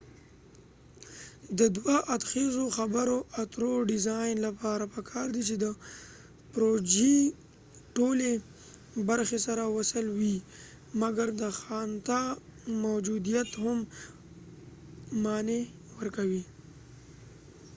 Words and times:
د 1.59 1.59
دوه 1.77 1.95
ادخیزو 2.15 2.65
خبرو 2.77 3.17
اترو 3.41 3.73
ډیزاین 3.91 4.35
لپاره 4.47 4.85
پکار 4.95 5.27
دي 5.35 5.43
چې 5.49 5.55
د 5.63 5.65
پروژی 6.51 7.17
ټولی 7.95 8.33
برخی 9.09 9.39
سره 9.47 9.63
وصل 9.75 10.05
وي 10.19 10.35
مګر 11.01 11.27
د 11.41 11.43
ځانته 11.61 12.19
موجوديت 12.85 13.49
یې 13.51 13.59
هم 13.63 13.77
معنی 15.23 15.61
ورکوي 15.97 16.43